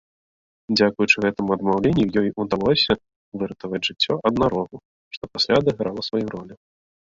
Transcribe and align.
Дзякуючы 0.77 1.17
гэтаму 1.25 1.49
адмаўленню 1.57 2.05
ёй 2.21 2.29
удалося 2.45 2.93
выратаваць 3.43 3.83
жыццё 3.91 4.13
аднарогу, 4.33 4.77
што 5.19 5.23
пасля 5.37 5.53
адыграла 5.65 6.01
сваю 6.11 6.27
ролю. 6.37 6.55